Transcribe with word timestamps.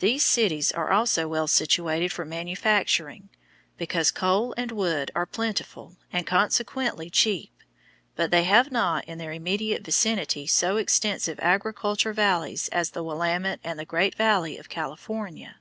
These 0.00 0.24
cities 0.24 0.72
are 0.72 0.90
also 0.90 1.28
well 1.28 1.46
situated 1.46 2.10
for 2.10 2.24
manufacturing, 2.24 3.28
because 3.78 4.10
coal 4.10 4.52
and 4.56 4.72
wood 4.72 5.12
are 5.14 5.24
plentiful 5.24 5.96
and 6.12 6.26
consequently 6.26 7.08
cheap, 7.10 7.52
but 8.16 8.32
they 8.32 8.42
have 8.42 8.72
not 8.72 9.04
in 9.04 9.18
their 9.18 9.30
immediate 9.30 9.82
vicinity 9.84 10.48
so 10.48 10.78
extensive 10.78 11.38
agricultural 11.38 12.12
valleys 12.16 12.66
as 12.70 12.90
the 12.90 13.04
Willamette 13.04 13.60
and 13.62 13.78
the 13.78 13.84
Great 13.84 14.16
Valley 14.16 14.58
of 14.58 14.68
California. 14.68 15.60